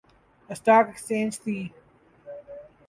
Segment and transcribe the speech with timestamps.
[0.49, 1.57] stock ایکسچینجتی